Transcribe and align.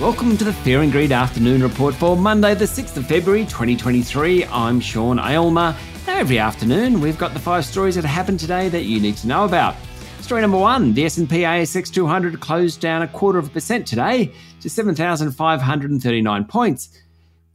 Welcome 0.00 0.36
to 0.38 0.44
the 0.44 0.52
Fear 0.52 0.82
and 0.82 0.90
Greed 0.90 1.12
Afternoon 1.12 1.62
Report 1.62 1.94
for 1.94 2.16
Monday, 2.16 2.52
the 2.54 2.64
6th 2.64 2.96
of 2.96 3.06
February 3.06 3.44
2023. 3.44 4.44
I'm 4.46 4.80
Sean 4.80 5.20
Aylmer. 5.20 5.74
Every 6.08 6.36
afternoon, 6.36 7.00
we've 7.00 7.16
got 7.16 7.32
the 7.32 7.38
five 7.38 7.64
stories 7.64 7.94
that 7.94 8.04
happened 8.04 8.40
today 8.40 8.68
that 8.70 8.82
you 8.82 9.00
need 9.00 9.16
to 9.18 9.28
know 9.28 9.44
about. 9.44 9.76
Story 10.20 10.40
number 10.40 10.58
one 10.58 10.94
the 10.94 11.04
S&P 11.04 11.42
ASX 11.42 11.92
200 11.92 12.40
closed 12.40 12.80
down 12.80 13.02
a 13.02 13.08
quarter 13.08 13.38
of 13.38 13.46
a 13.46 13.50
percent 13.50 13.86
today 13.86 14.32
to 14.60 14.68
7,539 14.68 16.44
points. 16.46 16.88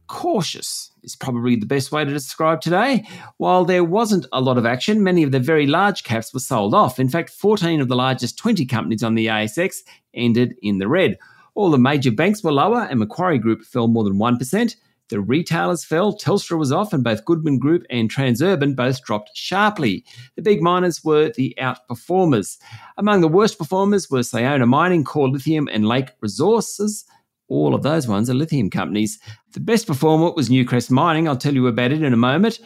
Cautious 0.06 0.92
is 1.02 1.14
probably 1.14 1.56
the 1.56 1.66
best 1.66 1.92
way 1.92 2.06
to 2.06 2.10
describe 2.10 2.62
today. 2.62 3.06
While 3.36 3.66
there 3.66 3.84
wasn't 3.84 4.26
a 4.32 4.40
lot 4.40 4.56
of 4.56 4.64
action, 4.64 5.04
many 5.04 5.22
of 5.22 5.30
the 5.30 5.40
very 5.40 5.66
large 5.66 6.04
caps 6.04 6.32
were 6.32 6.40
sold 6.40 6.72
off. 6.72 6.98
In 6.98 7.10
fact, 7.10 7.30
14 7.30 7.82
of 7.82 7.88
the 7.88 7.96
largest 7.96 8.38
20 8.38 8.64
companies 8.64 9.02
on 9.02 9.14
the 9.14 9.26
ASX 9.26 9.80
ended 10.14 10.56
in 10.62 10.78
the 10.78 10.88
red. 10.88 11.18
All 11.54 11.70
the 11.70 11.78
major 11.78 12.10
banks 12.10 12.42
were 12.42 12.52
lower, 12.52 12.86
and 12.90 12.98
Macquarie 12.98 13.38
Group 13.38 13.62
fell 13.62 13.88
more 13.88 14.04
than 14.04 14.14
1%. 14.14 14.76
The 15.10 15.20
retailers 15.20 15.84
fell, 15.84 16.16
Telstra 16.16 16.56
was 16.56 16.70
off, 16.70 16.92
and 16.92 17.02
both 17.02 17.24
Goodman 17.24 17.58
Group 17.58 17.84
and 17.90 18.08
Transurban 18.08 18.76
both 18.76 19.02
dropped 19.02 19.30
sharply. 19.34 20.04
The 20.36 20.42
big 20.42 20.62
miners 20.62 21.02
were 21.02 21.32
the 21.34 21.52
outperformers. 21.60 22.58
Among 22.96 23.20
the 23.20 23.28
worst 23.28 23.58
performers 23.58 24.08
were 24.08 24.20
Sayona 24.20 24.68
Mining, 24.68 25.02
Core 25.02 25.28
Lithium, 25.28 25.68
and 25.72 25.88
Lake 25.88 26.10
Resources. 26.20 27.04
All 27.48 27.74
of 27.74 27.82
those 27.82 28.06
ones 28.06 28.30
are 28.30 28.34
lithium 28.34 28.70
companies. 28.70 29.18
The 29.52 29.58
best 29.58 29.88
performer 29.88 30.30
was 30.30 30.48
Newcrest 30.48 30.92
Mining. 30.92 31.26
I'll 31.26 31.36
tell 31.36 31.54
you 31.54 31.66
about 31.66 31.90
it 31.90 32.04
in 32.04 32.12
a 32.12 32.16
moment. 32.16 32.60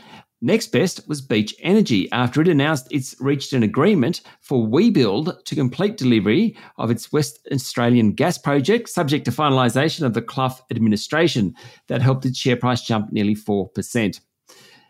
Next 0.45 0.73
best 0.73 1.09
was 1.09 1.23
Beach 1.23 1.55
Energy 1.61 2.07
after 2.13 2.43
it 2.43 2.49
announced 2.49 2.89
it's 2.91 3.17
reached 3.19 3.55
an 3.55 3.63
agreement 3.63 4.21
for 4.43 4.69
WeBuild 4.69 5.43
to 5.43 5.55
complete 5.55 5.97
delivery 5.97 6.55
of 6.77 6.91
its 6.91 7.11
West 7.11 7.49
Australian 7.51 8.13
gas 8.13 8.37
project, 8.37 8.91
subject 8.91 9.25
to 9.25 9.31
finalisation 9.31 10.05
of 10.05 10.13
the 10.13 10.21
Clough 10.21 10.59
administration. 10.71 11.55
That 11.89 12.03
helped 12.03 12.27
its 12.27 12.37
share 12.37 12.57
price 12.57 12.83
jump 12.83 13.11
nearly 13.11 13.35
4%. 13.35 14.21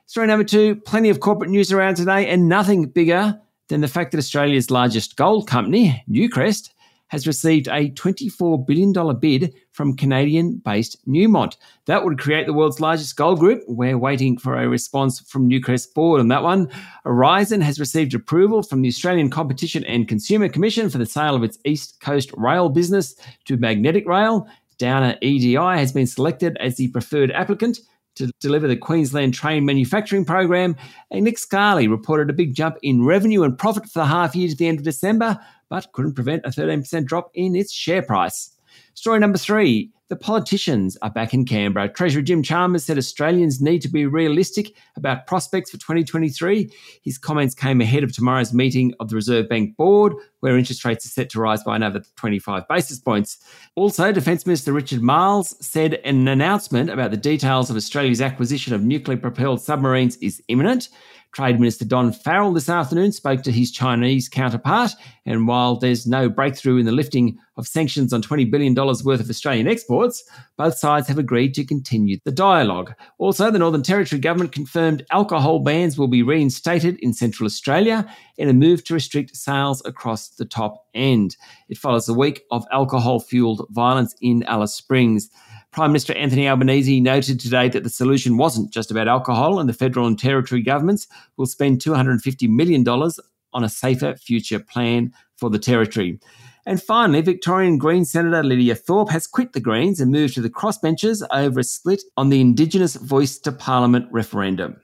Story 0.06 0.26
number 0.26 0.42
two 0.42 0.74
plenty 0.74 1.08
of 1.08 1.20
corporate 1.20 1.50
news 1.50 1.70
around 1.70 1.94
today, 1.94 2.28
and 2.28 2.48
nothing 2.48 2.88
bigger 2.88 3.40
than 3.68 3.80
the 3.80 3.86
fact 3.86 4.10
that 4.10 4.18
Australia's 4.18 4.72
largest 4.72 5.14
gold 5.14 5.46
company, 5.46 6.02
Newcrest, 6.10 6.70
has 7.14 7.28
received 7.28 7.68
a 7.68 7.90
$24 7.90 8.66
billion 8.66 8.92
bid 9.20 9.54
from 9.70 9.96
Canadian 9.96 10.56
based 10.56 10.96
Newmont. 11.06 11.54
That 11.86 12.04
would 12.04 12.18
create 12.18 12.48
the 12.48 12.52
world's 12.52 12.80
largest 12.80 13.14
gold 13.14 13.38
group. 13.38 13.62
We're 13.68 13.96
waiting 13.96 14.36
for 14.36 14.56
a 14.56 14.68
response 14.68 15.20
from 15.20 15.48
Newcrest 15.48 15.94
board 15.94 16.18
on 16.18 16.26
that 16.26 16.42
one. 16.42 16.68
Aurizon 17.06 17.62
has 17.62 17.78
received 17.78 18.14
approval 18.14 18.64
from 18.64 18.82
the 18.82 18.88
Australian 18.88 19.30
Competition 19.30 19.84
and 19.84 20.08
Consumer 20.08 20.48
Commission 20.48 20.90
for 20.90 20.98
the 20.98 21.06
sale 21.06 21.36
of 21.36 21.44
its 21.44 21.56
East 21.64 22.00
Coast 22.00 22.32
rail 22.36 22.68
business 22.68 23.14
to 23.44 23.56
Magnetic 23.58 24.08
Rail. 24.08 24.48
Downer 24.78 25.16
EDI 25.22 25.54
has 25.54 25.92
been 25.92 26.08
selected 26.08 26.56
as 26.58 26.74
the 26.74 26.88
preferred 26.88 27.30
applicant 27.30 27.78
to 28.16 28.32
deliver 28.40 28.66
the 28.66 28.76
Queensland 28.76 29.34
Train 29.34 29.64
Manufacturing 29.64 30.24
Program. 30.24 30.74
And 31.12 31.24
Nick 31.24 31.38
Scali 31.38 31.86
reported 31.86 32.28
a 32.28 32.32
big 32.32 32.54
jump 32.56 32.76
in 32.82 33.04
revenue 33.04 33.44
and 33.44 33.56
profit 33.56 33.84
for 33.84 34.00
the 34.00 34.06
half 34.06 34.34
year 34.34 34.48
to 34.48 34.56
the 34.56 34.66
end 34.66 34.78
of 34.78 34.84
December, 34.84 35.38
but 35.74 35.90
couldn't 35.90 36.14
prevent 36.14 36.46
a 36.46 36.50
13% 36.50 37.04
drop 37.04 37.32
in 37.34 37.56
its 37.56 37.72
share 37.72 38.00
price. 38.00 38.52
Story 38.94 39.18
number 39.18 39.38
three 39.38 39.90
the 40.08 40.14
politicians 40.14 40.96
are 41.02 41.10
back 41.10 41.34
in 41.34 41.44
Canberra. 41.44 41.88
Treasurer 41.88 42.22
Jim 42.22 42.44
Chalmers 42.44 42.84
said 42.84 42.96
Australians 42.96 43.60
need 43.60 43.80
to 43.80 43.88
be 43.88 44.06
realistic 44.06 44.76
about 44.96 45.26
prospects 45.26 45.70
for 45.70 45.78
2023. 45.78 46.70
His 47.02 47.18
comments 47.18 47.56
came 47.56 47.80
ahead 47.80 48.04
of 48.04 48.12
tomorrow's 48.12 48.52
meeting 48.52 48.94
of 49.00 49.08
the 49.08 49.16
Reserve 49.16 49.48
Bank 49.48 49.76
Board, 49.76 50.12
where 50.44 50.58
interest 50.58 50.84
rates 50.84 51.06
are 51.06 51.08
set 51.08 51.30
to 51.30 51.40
rise 51.40 51.64
by 51.64 51.74
another 51.74 52.02
25 52.16 52.68
basis 52.68 52.98
points. 52.98 53.38
Also, 53.76 54.12
Defence 54.12 54.44
Minister 54.44 54.74
Richard 54.74 55.00
Marles 55.00 55.56
said 55.64 55.94
an 56.04 56.28
announcement 56.28 56.90
about 56.90 57.10
the 57.10 57.16
details 57.16 57.70
of 57.70 57.76
Australia's 57.76 58.20
acquisition 58.20 58.74
of 58.74 58.82
nuclear 58.84 59.16
propelled 59.16 59.62
submarines 59.62 60.18
is 60.18 60.42
imminent. 60.48 60.90
Trade 61.34 61.58
Minister 61.58 61.84
Don 61.84 62.12
Farrell 62.12 62.52
this 62.52 62.68
afternoon 62.68 63.10
spoke 63.10 63.42
to 63.42 63.50
his 63.50 63.72
Chinese 63.72 64.28
counterpart, 64.28 64.92
and 65.26 65.48
while 65.48 65.76
there's 65.76 66.06
no 66.06 66.28
breakthrough 66.28 66.76
in 66.76 66.86
the 66.86 66.92
lifting 66.92 67.38
of 67.56 67.66
sanctions 67.66 68.12
on 68.12 68.22
$20 68.22 68.48
billion 68.50 68.74
worth 68.74 69.20
of 69.20 69.28
Australian 69.28 69.66
exports, 69.66 70.22
both 70.56 70.78
sides 70.78 71.08
have 71.08 71.18
agreed 71.18 71.52
to 71.54 71.64
continue 71.64 72.18
the 72.24 72.30
dialogue. 72.30 72.94
Also, 73.18 73.50
the 73.50 73.58
Northern 73.58 73.82
Territory 73.82 74.20
government 74.20 74.52
confirmed 74.52 75.04
alcohol 75.10 75.58
bans 75.58 75.98
will 75.98 76.08
be 76.08 76.22
reinstated 76.22 76.98
in 77.00 77.12
Central 77.12 77.46
Australia 77.46 78.08
in 78.38 78.48
a 78.48 78.52
move 78.52 78.84
to 78.84 78.94
restrict 78.94 79.36
sales 79.36 79.82
across 79.84 80.28
the 80.36 80.44
top 80.44 80.86
end. 80.94 81.36
It 81.68 81.78
follows 81.78 82.08
a 82.08 82.14
week 82.14 82.42
of 82.50 82.66
alcohol 82.72 83.20
fueled 83.20 83.66
violence 83.70 84.14
in 84.20 84.42
Alice 84.44 84.74
Springs. 84.74 85.30
Prime 85.72 85.90
Minister 85.90 86.14
Anthony 86.14 86.48
Albanese 86.48 87.00
noted 87.00 87.40
today 87.40 87.68
that 87.68 87.82
the 87.82 87.90
solution 87.90 88.36
wasn't 88.36 88.72
just 88.72 88.90
about 88.90 89.08
alcohol, 89.08 89.58
and 89.58 89.68
the 89.68 89.72
federal 89.72 90.06
and 90.06 90.18
territory 90.18 90.62
governments 90.62 91.08
will 91.36 91.46
spend 91.46 91.80
$250 91.80 92.48
million 92.48 92.86
on 92.88 93.64
a 93.64 93.68
safer 93.68 94.14
future 94.14 94.60
plan 94.60 95.12
for 95.36 95.50
the 95.50 95.58
territory. 95.58 96.20
And 96.66 96.82
finally, 96.82 97.20
Victorian 97.20 97.76
Green 97.76 98.04
Senator 98.04 98.42
Lydia 98.42 98.74
Thorpe 98.74 99.10
has 99.10 99.26
quit 99.26 99.52
the 99.52 99.60
Greens 99.60 100.00
and 100.00 100.10
moved 100.10 100.34
to 100.34 100.40
the 100.40 100.48
crossbenches 100.48 101.26
over 101.30 101.60
a 101.60 101.64
split 101.64 102.02
on 102.16 102.30
the 102.30 102.40
Indigenous 102.40 102.94
Voice 102.96 103.38
to 103.40 103.52
Parliament 103.52 104.06
referendum. 104.10 104.80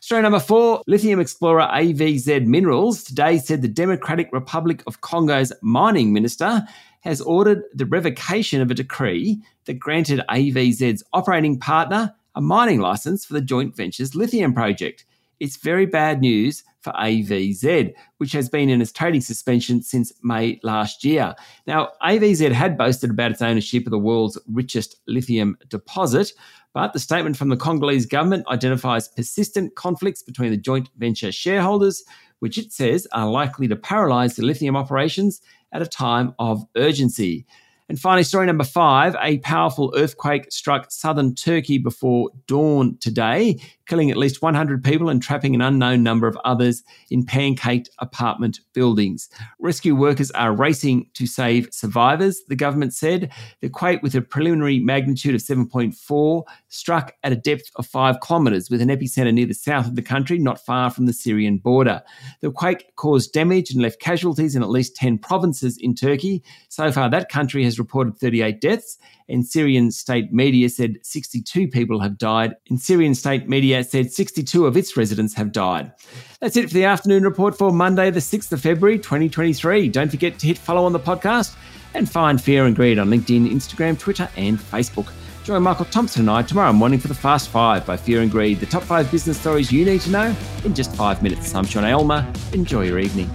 Story 0.00 0.22
number 0.22 0.40
four 0.40 0.82
lithium 0.86 1.20
explorer 1.20 1.68
AVZ 1.72 2.46
Minerals 2.46 3.02
today 3.02 3.38
said 3.38 3.62
the 3.62 3.68
Democratic 3.68 4.28
Republic 4.32 4.82
of 4.86 5.00
Congo's 5.00 5.52
mining 5.62 6.12
minister 6.12 6.66
has 7.00 7.20
ordered 7.20 7.62
the 7.74 7.86
revocation 7.86 8.60
of 8.60 8.70
a 8.70 8.74
decree 8.74 9.42
that 9.66 9.74
granted 9.74 10.20
AVZ's 10.28 11.02
operating 11.12 11.58
partner 11.58 12.14
a 12.34 12.40
mining 12.40 12.80
license 12.80 13.24
for 13.24 13.34
the 13.34 13.40
joint 13.40 13.74
venture's 13.74 14.14
lithium 14.14 14.54
project. 14.54 15.04
It's 15.40 15.56
very 15.56 15.86
bad 15.86 16.20
news 16.20 16.64
for 16.88 16.98
AVZ, 16.98 17.92
which 18.16 18.32
has 18.32 18.48
been 18.48 18.70
in 18.70 18.80
its 18.80 18.92
trading 18.92 19.20
suspension 19.20 19.82
since 19.82 20.12
May 20.22 20.58
last 20.62 21.04
year. 21.04 21.34
Now, 21.66 21.90
AVZ 22.02 22.52
had 22.52 22.78
boasted 22.78 23.10
about 23.10 23.30
its 23.30 23.42
ownership 23.42 23.86
of 23.86 23.90
the 23.90 23.98
world's 23.98 24.38
richest 24.50 24.96
lithium 25.06 25.58
deposit, 25.68 26.32
but 26.72 26.92
the 26.92 26.98
statement 26.98 27.36
from 27.36 27.50
the 27.50 27.56
Congolese 27.56 28.06
government 28.06 28.46
identifies 28.48 29.08
persistent 29.08 29.74
conflicts 29.74 30.22
between 30.22 30.50
the 30.50 30.56
joint 30.56 30.88
venture 30.96 31.32
shareholders, 31.32 32.04
which 32.38 32.56
it 32.56 32.72
says 32.72 33.06
are 33.12 33.28
likely 33.28 33.68
to 33.68 33.76
paralyze 33.76 34.36
the 34.36 34.44
lithium 34.44 34.76
operations 34.76 35.42
at 35.72 35.82
a 35.82 35.86
time 35.86 36.34
of 36.38 36.64
urgency. 36.76 37.44
And 37.90 37.98
finally, 37.98 38.22
story 38.22 38.46
number 38.46 38.64
five 38.64 39.16
a 39.22 39.38
powerful 39.38 39.94
earthquake 39.96 40.52
struck 40.52 40.90
southern 40.90 41.34
Turkey 41.34 41.78
before 41.78 42.30
dawn 42.46 42.98
today, 43.00 43.60
killing 43.88 44.10
at 44.10 44.16
least 44.16 44.42
100 44.42 44.84
people 44.84 45.08
and 45.08 45.22
trapping 45.22 45.54
an 45.54 45.60
unknown 45.60 46.02
number 46.02 46.28
of 46.28 46.38
others 46.44 46.82
in 47.10 47.24
pancaked 47.24 47.88
apartment 47.98 48.60
buildings. 48.74 49.28
Rescue 49.58 49.96
workers 49.96 50.30
are 50.32 50.54
racing 50.54 51.08
to 51.14 51.26
save 51.26 51.68
survivors, 51.72 52.42
the 52.48 52.56
government 52.56 52.94
said. 52.94 53.32
The 53.60 53.68
quake, 53.68 54.02
with 54.02 54.14
a 54.14 54.20
preliminary 54.20 54.78
magnitude 54.78 55.34
of 55.34 55.40
7.4, 55.40 56.42
struck 56.68 57.14
at 57.24 57.32
a 57.32 57.36
depth 57.36 57.70
of 57.76 57.86
five 57.86 58.20
kilometres 58.20 58.70
with 58.70 58.80
an 58.80 58.88
epicenter 58.88 59.32
near 59.32 59.46
the 59.46 59.54
south 59.54 59.86
of 59.86 59.96
the 59.96 60.02
country, 60.02 60.38
not 60.38 60.64
far 60.64 60.90
from 60.90 61.06
the 61.06 61.12
Syrian 61.12 61.58
border. 61.58 62.02
The 62.40 62.50
quake 62.50 62.94
caused 62.96 63.32
damage 63.32 63.70
and 63.70 63.82
left 63.82 64.00
casualties 64.00 64.54
in 64.54 64.62
at 64.62 64.70
least 64.70 64.96
10 64.96 65.18
provinces 65.18 65.78
in 65.78 65.94
Turkey. 65.94 66.42
So 66.68 66.92
far, 66.92 67.10
that 67.10 67.30
country 67.30 67.64
has 67.64 67.78
reported 67.78 68.18
38 68.18 68.60
deaths 68.60 68.98
and 69.28 69.46
Syrian 69.46 69.90
state 69.90 70.32
media 70.32 70.68
said 70.68 70.96
62 71.02 71.68
people 71.68 72.00
have 72.00 72.18
died. 72.18 72.56
And 72.68 72.80
Syrian 72.80 73.14
state 73.14 73.48
media 73.48 73.84
said 73.84 74.12
62 74.12 74.66
of 74.66 74.76
its 74.76 74.96
residents 74.96 75.34
have 75.34 75.52
died. 75.52 75.92
That's 76.40 76.56
it 76.56 76.68
for 76.68 76.74
the 76.74 76.84
afternoon 76.84 77.24
report 77.24 77.56
for 77.56 77.72
Monday, 77.72 78.10
the 78.10 78.20
6th 78.20 78.52
of 78.52 78.60
February, 78.60 78.98
2023. 78.98 79.88
Don't 79.88 80.10
forget 80.10 80.38
to 80.38 80.46
hit 80.46 80.58
follow 80.58 80.84
on 80.84 80.92
the 80.92 81.00
podcast 81.00 81.56
and 81.94 82.08
find 82.08 82.40
Fear 82.40 82.66
and 82.66 82.76
Greed 82.76 82.98
on 82.98 83.08
LinkedIn, 83.08 83.50
Instagram, 83.50 83.98
Twitter, 83.98 84.28
and 84.36 84.58
Facebook. 84.58 85.10
Join 85.44 85.62
Michael 85.62 85.86
Thompson 85.86 86.22
and 86.22 86.30
I 86.30 86.42
tomorrow 86.42 86.74
morning 86.74 86.98
for 86.98 87.08
the 87.08 87.14
Fast 87.14 87.48
Five 87.48 87.86
by 87.86 87.96
Fear 87.96 88.20
and 88.20 88.30
Greed, 88.30 88.60
the 88.60 88.66
top 88.66 88.82
five 88.82 89.10
business 89.10 89.40
stories 89.40 89.72
you 89.72 89.84
need 89.84 90.02
to 90.02 90.10
know 90.10 90.36
in 90.64 90.74
just 90.74 90.94
five 90.94 91.22
minutes. 91.22 91.54
I'm 91.54 91.64
Sean 91.64 91.84
Aylmer. 91.84 92.30
Enjoy 92.52 92.82
your 92.82 92.98
evening. 92.98 93.30